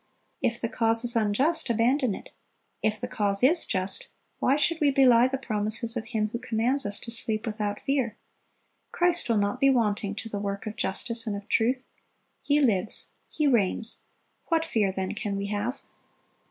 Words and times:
If 0.41 0.59
the 0.59 0.67
cause 0.67 1.03
is 1.03 1.15
unjust, 1.15 1.69
abandon 1.69 2.15
it; 2.15 2.29
if 2.81 2.99
the 2.99 3.07
cause 3.07 3.43
is 3.43 3.67
just, 3.67 4.07
why 4.39 4.55
should 4.55 4.79
we 4.81 4.89
belie 4.89 5.27
the 5.27 5.37
promises 5.37 5.95
of 5.95 6.05
Him 6.05 6.29
who 6.29 6.39
commands 6.39 6.87
us 6.87 6.99
to 7.01 7.11
sleep 7.11 7.45
without 7.45 7.79
fear?... 7.79 8.17
Christ 8.91 9.29
will 9.29 9.37
not 9.37 9.59
be 9.59 9.69
wanting 9.69 10.15
to 10.15 10.27
the 10.27 10.39
work 10.41 10.65
of 10.65 10.75
justice 10.75 11.27
and 11.27 11.35
of 11.35 11.47
truth. 11.47 11.85
He 12.41 12.59
lives, 12.59 13.11
He 13.29 13.45
reigns; 13.45 14.01
what 14.47 14.65
fear, 14.65 14.91
then, 14.91 15.13
can 15.13 15.35
we 15.35 15.45
have?" 15.49 15.83